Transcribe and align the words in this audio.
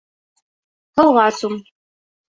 —Һыуға 1.01 1.27
сум! 1.41 1.63